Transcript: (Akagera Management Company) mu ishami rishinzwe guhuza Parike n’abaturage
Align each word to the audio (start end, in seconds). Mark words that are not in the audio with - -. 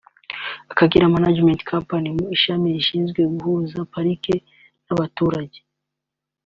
(Akagera 0.71 1.13
Management 1.17 1.59
Company) 1.71 2.07
mu 2.17 2.25
ishami 2.35 2.65
rishinzwe 2.75 3.21
guhuza 3.33 3.77
Parike 3.93 4.35
n’abaturage 4.85 5.59